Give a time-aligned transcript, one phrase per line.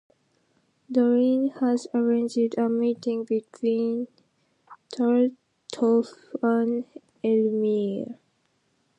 [0.91, 4.07] Dorine has arranged a meeting between
[4.91, 6.85] Tartuffe and
[7.23, 8.17] Elmire.